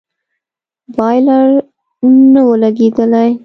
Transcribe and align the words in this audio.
بايلر 0.95 1.47
نه 2.33 2.41
و 2.47 2.49
لگېدلى. 2.61 3.27